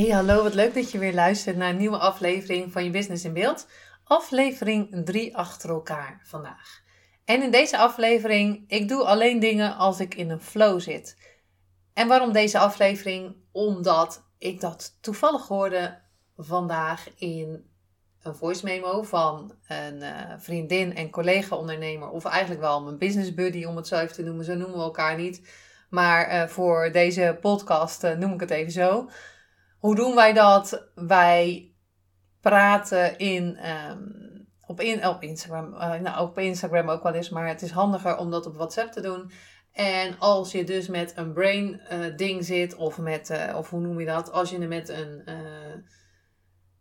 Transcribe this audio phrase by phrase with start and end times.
[0.00, 3.24] Hey, hallo, wat leuk dat je weer luistert naar een nieuwe aflevering van je Business
[3.24, 3.66] in Beeld.
[4.04, 6.82] Aflevering 3 achter elkaar vandaag.
[7.24, 11.16] En in deze aflevering, ik doe alleen dingen als ik in een flow zit.
[11.94, 13.36] En waarom deze aflevering?
[13.52, 15.98] Omdat ik dat toevallig hoorde
[16.36, 17.70] vandaag in
[18.22, 23.64] een voice memo van een uh, vriendin en collega-ondernemer, of eigenlijk wel mijn business buddy
[23.64, 24.44] om het zo even te noemen.
[24.44, 25.48] Zo noemen we elkaar niet.
[25.90, 29.08] Maar uh, voor deze podcast uh, noem ik het even zo.
[29.80, 30.88] Hoe doen wij dat?
[30.94, 31.72] Wij
[32.40, 33.58] praten in,
[33.90, 35.74] um, op, in, op Instagram.
[35.74, 38.92] Uh, nou, op Instagram ook wel eens, maar het is handiger om dat op WhatsApp
[38.92, 39.30] te doen.
[39.72, 43.80] En als je dus met een brain uh, ding zit, of met, uh, of hoe
[43.80, 44.32] noem je dat?
[44.32, 45.24] Als je met een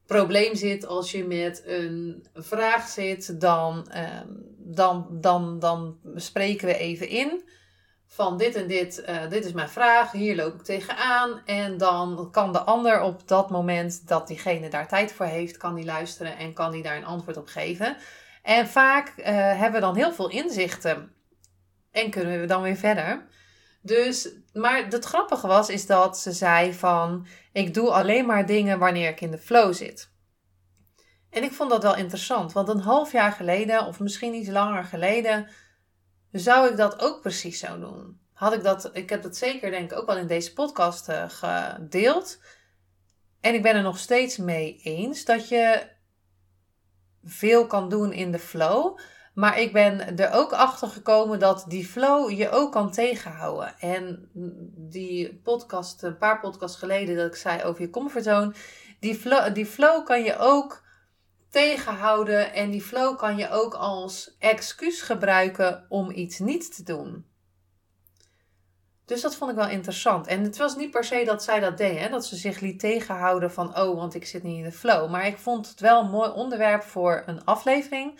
[0.05, 6.77] probleem zit, als je met een vraag zit, dan, um, dan, dan, dan spreken we
[6.77, 7.43] even in
[8.11, 11.41] van dit en dit, uh, dit is mijn vraag, hier loop ik tegenaan.
[11.45, 15.75] En dan kan de ander op dat moment dat diegene daar tijd voor heeft, kan
[15.75, 17.97] die luisteren en kan die daar een antwoord op geven.
[18.43, 21.13] En vaak uh, hebben we dan heel veel inzichten
[21.91, 23.27] en kunnen we dan weer verder.
[23.81, 28.79] Dus, maar het grappige was, is dat ze zei van, ik doe alleen maar dingen
[28.79, 30.11] wanneer ik in de flow zit.
[31.29, 34.83] En ik vond dat wel interessant, want een half jaar geleden, of misschien iets langer
[34.83, 35.47] geleden,
[36.31, 38.19] zou ik dat ook precies zo doen?
[38.33, 41.23] Had ik dat, ik heb dat zeker denk ik ook wel in deze podcast uh,
[41.27, 42.39] gedeeld.
[43.41, 45.87] En ik ben er nog steeds mee eens dat je
[47.23, 48.99] veel kan doen in de flow.
[49.33, 53.79] Maar ik ben er ook achter gekomen dat die flow je ook kan tegenhouden.
[53.79, 54.29] En
[54.75, 58.53] die podcast, een paar podcasts geleden, dat ik zei over je comfortzone.
[58.99, 59.19] Die
[59.53, 60.83] die flow kan je ook
[61.49, 67.25] tegenhouden en die flow kan je ook als excuus gebruiken om iets niet te doen.
[69.09, 70.27] Dus dat vond ik wel interessant.
[70.27, 72.09] En het was niet per se dat zij dat deed, hè?
[72.09, 75.09] dat ze zich liet tegenhouden van, oh, want ik zit niet in de flow.
[75.09, 78.19] Maar ik vond het wel een mooi onderwerp voor een aflevering,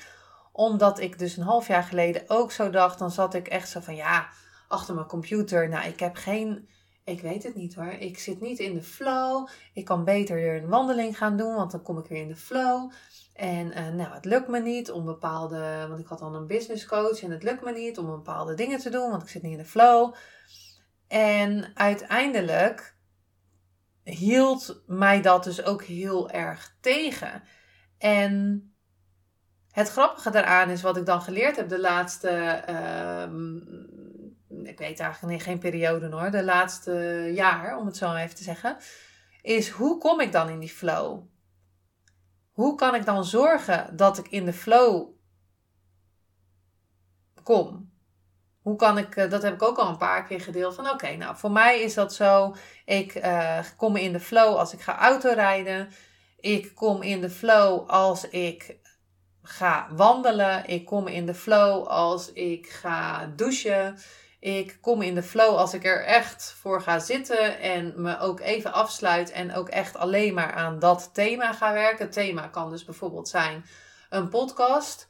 [0.51, 3.79] omdat ik dus een half jaar geleden ook zo dacht, dan zat ik echt zo
[3.79, 4.29] van, ja,
[4.67, 6.69] achter mijn computer, nou, ik heb geen,
[7.09, 9.47] ik weet het niet hoor, ik zit niet in de flow.
[9.73, 12.91] Ik kan beter een wandeling gaan doen, want dan kom ik weer in de flow.
[13.33, 16.85] En uh, nou, het lukt me niet om bepaalde, want ik had dan een business
[16.85, 19.51] coach en het lukt me niet om bepaalde dingen te doen, want ik zit niet
[19.51, 20.13] in de flow.
[21.07, 22.95] En uiteindelijk
[24.03, 27.43] hield mij dat dus ook heel erg tegen.
[27.97, 28.63] En
[29.71, 33.23] het grappige daaraan is wat ik dan geleerd heb de laatste, uh,
[34.65, 38.77] ik weet eigenlijk geen periode hoor, de laatste jaar, om het zo even te zeggen,
[39.41, 41.23] is hoe kom ik dan in die flow?
[42.51, 45.07] Hoe kan ik dan zorgen dat ik in de flow
[47.43, 47.91] kom?
[48.61, 50.75] Hoe kan ik, eh, dat heb ik ook al een paar keer gedeeld.
[50.75, 52.55] Van oké, nou voor mij is dat zo.
[52.85, 55.89] Ik uh, kom in de flow als ik ga autorijden.
[56.39, 58.79] Ik kom in de flow als ik
[59.41, 60.67] ga wandelen.
[60.67, 63.97] Ik kom in de flow als ik ga douchen.
[64.39, 68.39] Ik kom in de flow als ik er echt voor ga zitten en me ook
[68.39, 72.05] even afsluit en ook echt alleen maar aan dat thema ga werken.
[72.05, 73.65] Het thema kan dus bijvoorbeeld zijn
[74.09, 75.07] een podcast.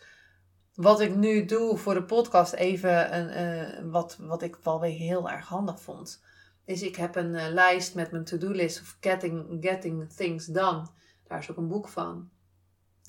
[0.73, 4.97] Wat ik nu doe voor de podcast, even een, uh, wat, wat ik wel weer
[4.97, 6.23] heel erg handig vond,
[6.66, 10.88] is ik heb een uh, lijst met mijn to-do list of getting, getting things done.
[11.28, 12.29] Daar is ook een boek van.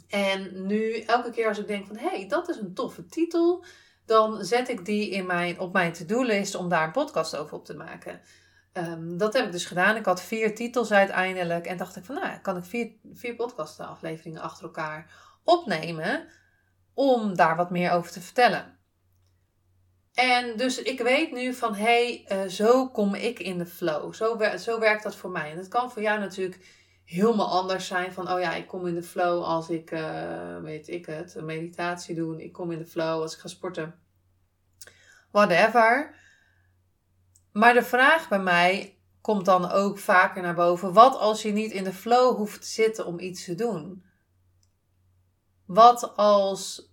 [0.08, 3.64] En nu, elke keer als ik denk van, hé, hey, dat is een toffe titel,
[4.10, 7.64] dan zet ik die in mijn, op mijn to-do-list om daar een podcast over op
[7.64, 8.20] te maken.
[8.72, 9.96] Um, dat heb ik dus gedaan.
[9.96, 11.66] Ik had vier titels uiteindelijk.
[11.66, 15.10] En dacht ik van, nou, kan ik vier, vier podcastafleveringen achter elkaar
[15.44, 16.28] opnemen
[16.94, 18.78] om daar wat meer over te vertellen.
[20.14, 24.14] En dus ik weet nu van, hé, hey, uh, zo kom ik in de flow.
[24.14, 25.50] Zo, zo werkt dat voor mij.
[25.50, 26.79] En het kan voor jou natuurlijk
[27.10, 28.12] helemaal anders zijn.
[28.12, 31.44] Van, oh ja, ik kom in de flow als ik, uh, weet ik het, een
[31.44, 32.42] meditatie doe.
[32.42, 33.94] Ik kom in de flow als ik ga sporten.
[35.30, 36.14] Whatever.
[37.52, 40.92] Maar de vraag bij mij komt dan ook vaker naar boven.
[40.92, 44.04] Wat als je niet in de flow hoeft te zitten om iets te doen?
[45.66, 46.92] Wat als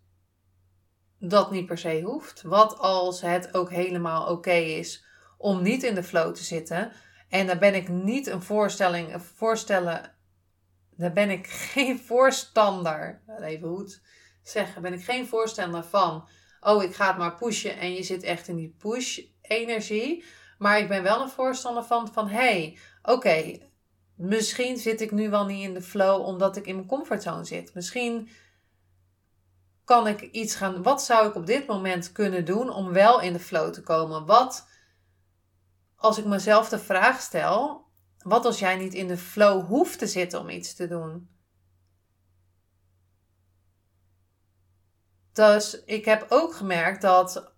[1.19, 2.41] dat niet per se hoeft?
[2.41, 5.05] Wat als het ook helemaal oké is
[5.37, 6.91] om niet in de flow te zitten?
[7.29, 10.15] En daar ben ik niet een voorstelling, voorstellen,
[10.89, 14.01] daar ben ik geen voorstander, even goed
[14.43, 16.27] zeggen, ben ik geen voorstander van,
[16.59, 20.23] oh ik ga het maar pushen en je zit echt in die push-energie.
[20.57, 23.59] Maar ik ben wel een voorstander van, van hey, oké,
[24.15, 27.73] misschien zit ik nu wel niet in de flow omdat ik in mijn comfortzone zit.
[27.73, 28.29] Misschien
[29.83, 30.83] kan ik iets gaan.
[30.83, 34.25] Wat zou ik op dit moment kunnen doen om wel in de flow te komen?
[34.25, 34.67] Wat
[35.97, 37.85] als ik mezelf de vraag stel:
[38.23, 41.29] wat als jij niet in de flow hoeft te zitten om iets te doen?
[45.33, 47.53] Dus ik heb ook gemerkt dat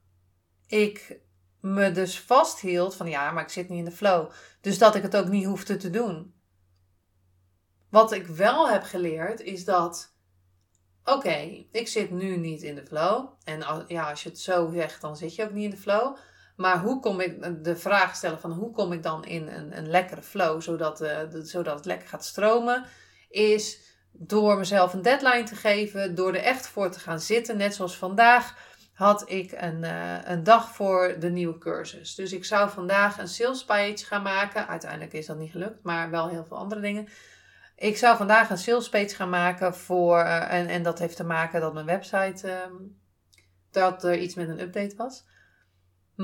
[0.68, 1.20] ik
[1.60, 4.32] me dus vasthield van ja, maar ik zit niet in de flow.
[4.62, 6.34] Dus dat ik het ook niet hoefde te doen.
[7.90, 10.14] Wat ik wel heb geleerd is dat,
[11.04, 13.30] oké, ik zit nu niet in de flow.
[13.44, 16.18] En ja, als je het zo zegt, dan zit je ook niet in de flow.
[16.60, 19.90] Maar hoe kom ik, de vraag stellen van hoe kom ik dan in een, een
[19.90, 22.86] lekkere flow, zodat, uh, zodat het lekker gaat stromen,
[23.30, 23.80] is
[24.12, 27.58] door mezelf een deadline te geven, door er echt voor te gaan zitten.
[27.58, 28.58] Net zoals vandaag
[28.94, 32.16] had ik een, uh, een dag voor de nieuwe cursus.
[32.16, 34.68] Dus ik zou vandaag een sales page gaan maken.
[34.68, 37.08] Uiteindelijk is dat niet gelukt, maar wel heel veel andere dingen.
[37.76, 41.24] Ik zou vandaag een sales page gaan maken voor, uh, en, en dat heeft te
[41.24, 43.00] maken dat mijn website, um,
[43.72, 45.28] dat er iets met een update was.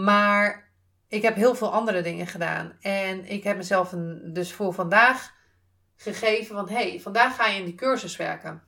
[0.04, 0.72] Maar
[1.08, 2.78] ik heb heel veel andere dingen gedaan.
[2.82, 5.34] En ik heb mezelf een, dus voor vandaag
[5.96, 8.64] gegeven van, hey, vandaag ga je in die cursus werken.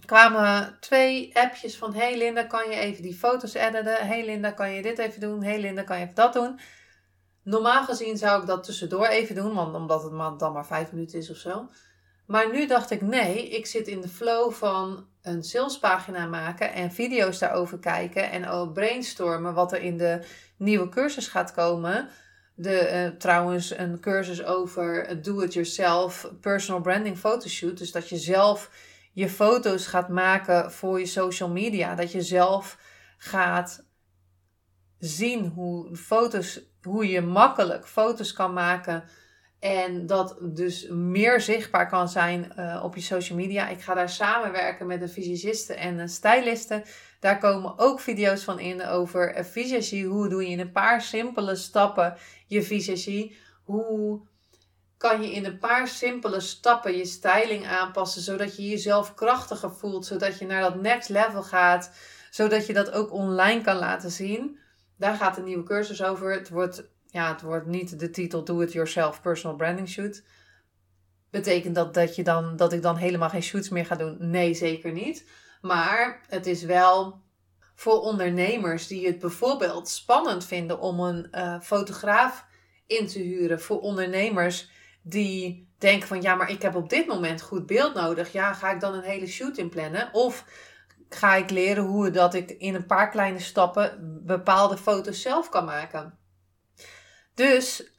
[0.00, 4.06] Er kwamen twee appjes van, hey Linda, kan je even die foto's editen?
[4.06, 5.42] Hey Linda, kan je dit even doen?
[5.42, 6.60] Hey Linda, kan je even dat doen?
[7.42, 11.18] Normaal gezien zou ik dat tussendoor even doen, want omdat het dan maar vijf minuten
[11.18, 11.68] is of zo.
[12.26, 16.92] Maar nu dacht ik, nee, ik zit in de flow van een salespagina maken en
[16.92, 20.24] video's daarover kijken en ook brainstormen wat er in de
[20.56, 22.08] nieuwe cursus gaat komen.
[22.54, 27.78] De, uh, trouwens, een cursus over do-it-yourself personal branding photoshoot.
[27.78, 28.70] Dus dat je zelf
[29.12, 31.94] je foto's gaat maken voor je social media.
[31.94, 32.78] Dat je zelf
[33.16, 33.84] gaat
[34.98, 39.04] zien hoe foto's, hoe je makkelijk foto's kan maken
[39.60, 43.68] en dat dus meer zichtbaar kan zijn uh, op je social media.
[43.68, 46.82] Ik ga daar samenwerken met een visagiste en een styliste.
[47.20, 50.06] Daar komen ook video's van in over visagie.
[50.06, 52.16] Hoe doe je in een paar simpele stappen
[52.46, 53.36] je visagie?
[53.64, 54.20] Hoe
[54.96, 60.06] kan je in een paar simpele stappen je styling aanpassen, zodat je jezelf krachtiger voelt,
[60.06, 61.92] zodat je naar dat next level gaat,
[62.30, 64.58] zodat je dat ook online kan laten zien.
[64.96, 66.32] Daar gaat een nieuwe cursus over.
[66.32, 70.22] Het wordt ja, het wordt niet de titel Do It Yourself Personal Branding Shoot.
[71.30, 74.16] Betekent dat dat, je dan, dat ik dan helemaal geen shoots meer ga doen?
[74.18, 75.28] Nee, zeker niet.
[75.60, 77.22] Maar het is wel
[77.74, 82.46] voor ondernemers die het bijvoorbeeld spannend vinden om een uh, fotograaf
[82.86, 83.60] in te huren.
[83.60, 84.70] Voor ondernemers
[85.02, 88.32] die denken van ja, maar ik heb op dit moment goed beeld nodig.
[88.32, 90.08] Ja, ga ik dan een hele shoot inplannen?
[90.12, 90.44] Of
[91.08, 95.64] ga ik leren hoe dat ik in een paar kleine stappen bepaalde foto's zelf kan
[95.64, 96.18] maken?
[97.40, 97.92] Dus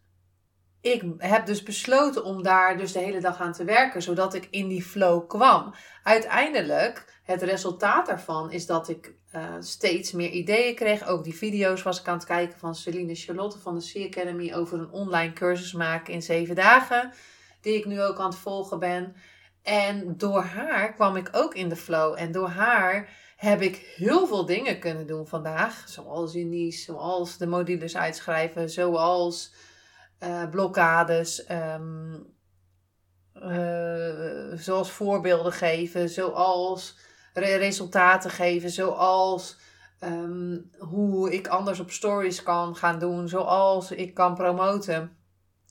[0.81, 4.47] ik heb dus besloten om daar dus de hele dag aan te werken, zodat ik
[4.51, 5.73] in die flow kwam.
[6.03, 11.07] Uiteindelijk, het resultaat daarvan is dat ik uh, steeds meer ideeën kreeg.
[11.07, 14.53] Ook die video's was ik aan het kijken van Celine Charlotte van de Sea Academy
[14.53, 17.11] over een online cursus maken in zeven dagen,
[17.61, 19.15] die ik nu ook aan het volgen ben.
[19.63, 22.15] En door haar kwam ik ook in de flow.
[22.17, 23.09] En door haar
[23.41, 25.83] heb ik heel veel dingen kunnen doen vandaag.
[25.87, 29.53] Zoals unies, zoals de modules uitschrijven, zoals
[30.19, 32.35] uh, blokkades, um,
[33.33, 36.97] uh, zoals voorbeelden geven, zoals
[37.33, 39.57] re resultaten geven, zoals
[40.03, 45.17] um, hoe ik anders op stories kan gaan doen, zoals ik kan promoten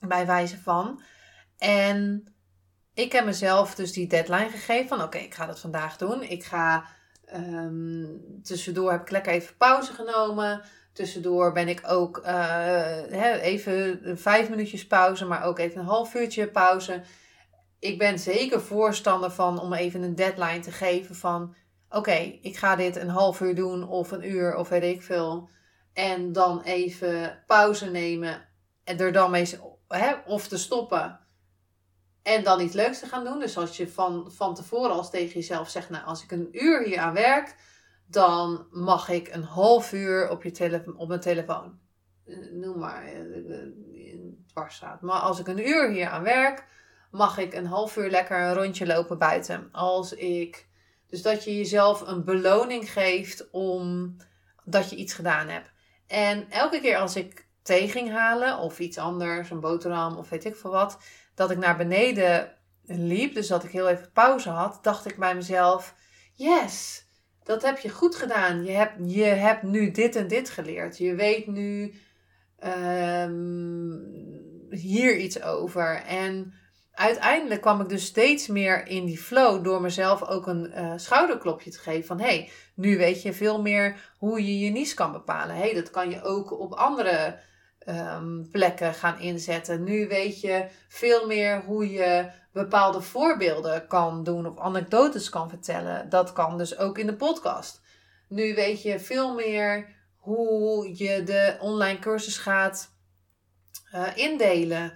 [0.07, 1.03] bij wijze van.
[1.59, 2.33] En
[2.95, 6.23] ik heb mezelf dus die deadline gegeven van oké, ik ga dat vandaag doen.
[6.23, 6.99] Ik ga
[7.35, 10.63] Um, tussendoor heb ik lekker even pauze genomen.
[10.93, 16.49] Tussendoor ben ik ook uh, even vijf minuutjes pauze, maar ook even een half uurtje
[16.49, 17.03] pauze.
[17.79, 21.55] Ik ben zeker voorstander van om even een deadline te geven van...
[21.91, 25.49] Oké, ik ga dit een half uur doen of een uur of weet ik veel.
[25.93, 28.49] En dan even pauze nemen
[28.85, 29.59] en er dan mee
[30.27, 31.20] of te stoppen
[32.23, 33.39] en dan iets leuks te gaan doen.
[33.39, 36.83] Dus als je van, van tevoren als tegen jezelf zegt, nou als ik een uur
[36.83, 37.55] hier aan werk,
[38.07, 41.79] dan mag ik een half uur op, je tele op mijn telefoon.
[42.27, 43.21] Eh, noem maar, eh,
[44.47, 45.00] dwarsstraat.
[45.00, 46.65] Maar als ik een uur hier aan werk,
[47.11, 49.69] mag ik een half uur lekker een rondje lopen buiten.
[49.73, 50.67] Als ik,
[51.07, 54.17] dus dat je jezelf een beloning geeft om
[54.65, 55.71] dat je iets gedaan hebt.
[56.07, 60.45] En elke keer als ik thee ging halen of iets anders, een boterham of weet
[60.45, 60.99] ik veel wat,
[61.40, 62.52] dat ik naar beneden
[62.87, 65.94] liep, dus dat ik heel even pauze had, dacht ik bij mezelf:
[66.35, 67.04] Yes,
[67.44, 68.64] dat heb je goed gedaan.
[68.64, 70.99] Je hebt, je hebt nu dit en dit geleerd.
[70.99, 71.94] Je weet nu
[72.64, 74.02] um,
[74.70, 75.94] hier iets over.
[75.94, 76.54] En
[76.92, 81.70] uiteindelijk kwam ik dus steeds meer in die flow door mezelf ook een uh, schouderklopje
[81.70, 85.56] te geven van hey, nu weet je veel meer hoe je je niche kan bepalen.
[85.56, 87.38] hey, dat kan je ook op andere
[87.87, 89.85] um, plekken gaan inzetten.
[89.85, 96.09] Nu weet je veel meer hoe je bepaalde voorbeelden kan doen of anekdotes kan vertellen.
[96.09, 97.81] Dat kan dus ook in de podcast.
[98.29, 102.91] Nu weet je veel meer hoe je de online cursus gaat
[103.95, 104.93] uh, indelen.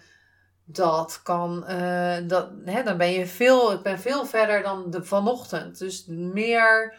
[0.65, 5.05] Dat kan, uh, dat, hè, dan ben je veel, ik ben veel verder dan de
[5.05, 5.79] vanochtend.
[5.79, 6.95] Dus meer,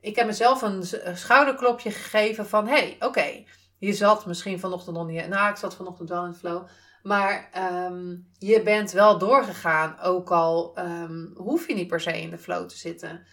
[0.00, 3.44] ik heb mezelf een schouderklopje gegeven van, hey, oké,
[3.84, 6.66] je zat misschien vanochtend nog niet, nou ik zat vanochtend wel in de flow.
[7.02, 7.50] Maar
[7.88, 12.38] um, je bent wel doorgegaan, ook al um, hoef je niet per se in de
[12.38, 13.26] flow te zitten.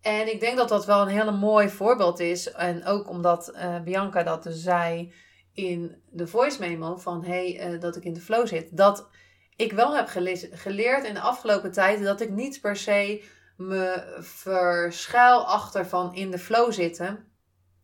[0.00, 2.52] En ik denk dat dat wel een hele mooi voorbeeld is.
[2.52, 5.12] En ook omdat uh, Bianca dat dus zei
[5.52, 8.76] in de voice memo van hey, uh, dat ik in de flow zit.
[8.76, 9.08] Dat
[9.56, 10.08] ik wel heb
[10.52, 13.24] geleerd in de afgelopen tijd dat ik niet per se
[13.56, 17.29] me verschuil achter van in de flow zitten.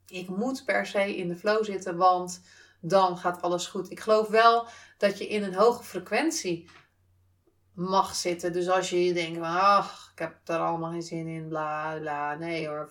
[0.08, 2.40] Ik moet per se in de flow zitten, want
[2.80, 3.90] dan gaat alles goed.
[3.90, 4.66] Ik geloof wel
[4.98, 6.68] dat je in een hoge frequentie
[7.74, 8.52] mag zitten.
[8.52, 12.68] Dus als je denkt, ach, ik heb er allemaal geen zin in, bla bla, nee
[12.68, 12.90] hoor.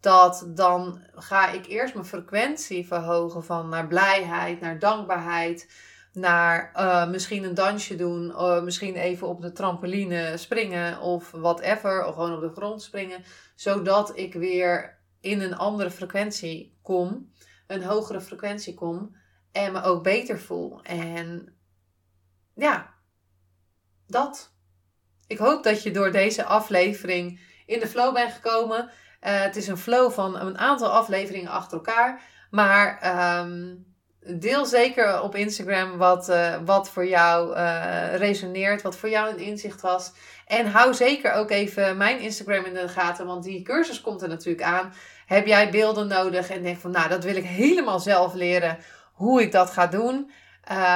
[0.00, 5.70] Dat dan ga ik eerst mijn frequentie verhogen van naar blijheid, naar dankbaarheid,
[6.12, 12.04] naar uh, misschien een dansje doen, uh, misschien even op de trampoline springen of whatever,
[12.04, 17.32] of gewoon op de grond springen, zodat ik weer in een andere frequentie kom,
[17.66, 19.16] een hogere frequentie kom
[19.52, 20.82] en me ook beter voel.
[20.82, 21.54] En
[22.54, 22.94] ja,
[24.06, 24.52] dat.
[25.26, 28.84] Ik hoop dat je door deze aflevering in de flow bent gekomen.
[28.84, 32.22] Uh, het is een flow van een aantal afleveringen achter elkaar.
[32.50, 32.98] Maar
[33.40, 33.86] um,
[34.38, 39.38] deel zeker op Instagram wat, uh, wat voor jou uh, resoneert, wat voor jou een
[39.38, 40.12] inzicht was.
[40.50, 44.28] En hou zeker ook even mijn Instagram in de gaten, want die cursus komt er
[44.28, 44.92] natuurlijk aan.
[45.26, 48.78] Heb jij beelden nodig en denk van, nou, dat wil ik helemaal zelf leren
[49.12, 50.30] hoe ik dat ga doen.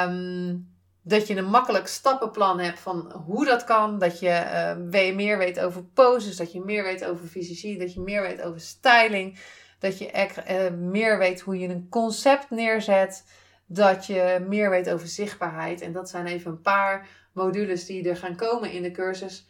[0.07, 3.99] Um, dat je een makkelijk stappenplan hebt van hoe dat kan.
[3.99, 4.43] Dat je
[4.91, 6.37] uh, meer weet over poses.
[6.37, 7.79] Dat je meer weet over fysiologie.
[7.79, 9.39] Dat je meer weet over styling.
[9.79, 10.11] Dat je
[10.51, 13.25] uh, meer weet hoe je een concept neerzet.
[13.67, 15.81] Dat je meer weet over zichtbaarheid.
[15.81, 19.49] En dat zijn even een paar modules die er gaan komen in de cursus.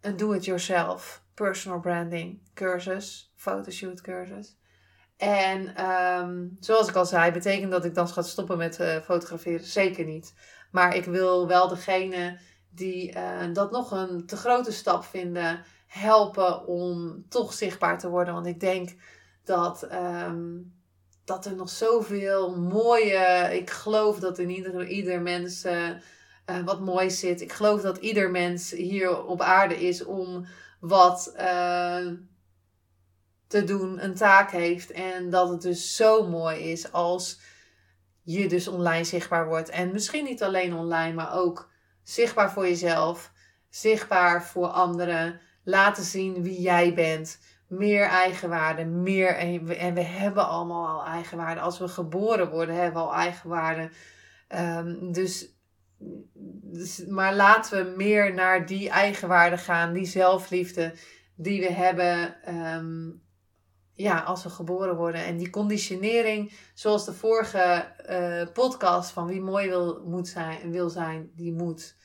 [0.00, 3.32] Een do-it-yourself personal branding cursus.
[3.36, 4.58] Photoshoot cursus.
[5.16, 9.64] En um, zoals ik al zei, betekent dat ik dan ga stoppen met uh, fotograferen?
[9.66, 10.34] Zeker niet.
[10.70, 12.38] Maar ik wil wel degene
[12.70, 18.34] die uh, dat nog een te grote stap vinden, helpen om toch zichtbaar te worden.
[18.34, 18.94] Want ik denk
[19.44, 20.74] dat, um,
[21.24, 23.48] dat er nog zoveel mooie.
[23.52, 25.88] Ik geloof dat in ieder, ieder mens uh,
[26.64, 27.40] wat moois zit.
[27.40, 30.46] Ik geloof dat ieder mens hier op aarde is om
[30.80, 31.32] wat
[33.50, 34.90] te doen, een taak heeft.
[34.90, 37.40] En dat het dus zo mooi is als
[38.22, 39.68] je dus online zichtbaar wordt.
[39.68, 41.70] En misschien niet alleen online, maar ook
[42.02, 43.32] zichtbaar voor jezelf,
[43.68, 45.40] zichtbaar voor anderen.
[45.64, 47.38] Laten zien wie jij bent.
[47.68, 49.36] Meer eigenwaarde, meer.
[49.36, 51.60] En we, hebben allemaal al eigenwaarde.
[51.60, 53.90] Als we geboren worden, hebben we al eigenwaarde.
[54.48, 55.48] Um, dus,
[56.72, 60.94] dus, maar laten we meer naar die eigenwaarde gaan, die zelfliefde
[61.36, 62.36] die we hebben.
[62.74, 63.22] Um,
[64.00, 65.24] ja, als we geboren worden.
[65.24, 70.90] En die conditionering, zoals de vorige uh, podcast van wie mooi wil, moet zijn, wil
[70.90, 71.96] zijn, die moet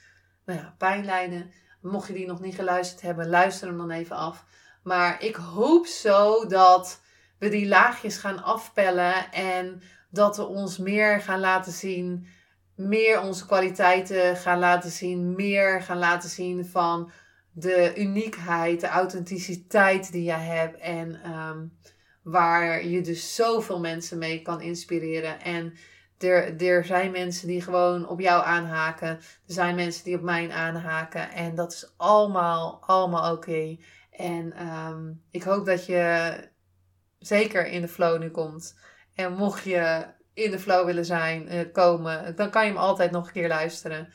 [0.46, 1.52] nou ja, pijn lijden.
[1.82, 4.46] Mocht je die nog niet geluisterd hebben, luister hem dan even af.
[4.84, 7.02] Maar ik hoop zo dat
[7.40, 12.28] we die laagjes gaan afpellen en dat we ons meer gaan laten zien,
[12.75, 17.12] meer onze kwaliteiten gaan laten zien, meer gaan laten zien van
[17.51, 20.79] de uniekheid, de authenticiteit die je hebt.
[20.79, 21.77] En um,
[22.22, 25.41] waar je dus zoveel mensen mee kan inspireren.
[25.41, 25.74] En
[26.17, 29.08] er, er zijn mensen die gewoon op jou aanhaken.
[29.08, 31.32] Er zijn mensen die op mij aanhaken.
[31.32, 33.77] En dat is allemaal, allemaal oké.
[34.12, 36.34] En um, ik hoop dat je
[37.20, 38.79] zeker in de flow nu komt.
[39.15, 40.05] En mocht je
[40.36, 43.48] in de flow willen zijn, uh, komen, dan kan je hem altijd nog een keer
[43.48, 44.10] luisteren.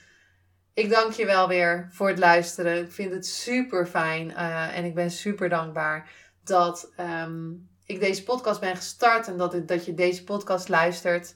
[0.74, 2.84] Ik dank je wel weer voor het luisteren.
[2.84, 6.10] Ik vind het super fijn uh, en ik ben super dankbaar
[6.44, 11.34] dat um, ik deze podcast ben gestart en dat, dat je deze podcast luistert.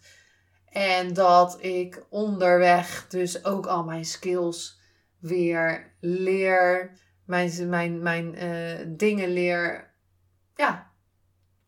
[0.68, 4.80] En dat ik onderweg dus ook al mijn skills
[5.18, 6.90] weer leer.
[7.26, 9.92] Mijn, mijn, mijn uh, dingen leer.
[10.54, 10.92] Ja,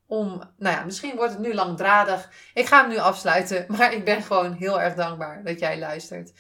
[0.07, 2.31] om, nou ja, misschien wordt het nu langdradig.
[2.55, 6.33] Ik ga hem nu afsluiten, maar ik ben gewoon heel erg dankbaar dat jij luistert.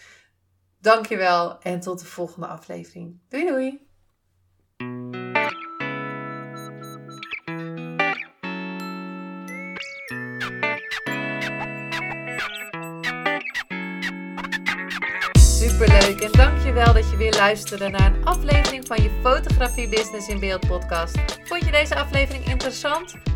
[0.80, 3.20] Dankjewel en tot de volgende aflevering.
[3.28, 3.84] Doei doei!
[15.40, 20.40] Superleuk en dankjewel dat je weer luisterde naar een aflevering van je Fotografie Business in
[20.40, 21.18] Beeld podcast.
[21.44, 23.35] Vond je deze aflevering interessant?